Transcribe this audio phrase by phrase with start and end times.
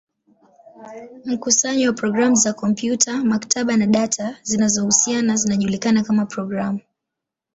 [1.25, 6.79] Mkusanyo wa programu za kompyuta, maktaba, na data zinazohusiana zinajulikana kama programu.